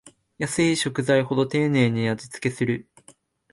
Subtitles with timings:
[0.39, 2.89] 安い食材ほど丁寧に味つけする